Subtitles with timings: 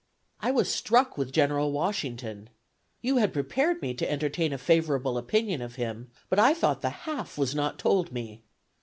[0.39, 2.49] "I was struck with General Washington.
[3.01, 6.89] You had prepared me to entertain a favorable opinion of him, but I thought the
[7.05, 8.41] half was not told me.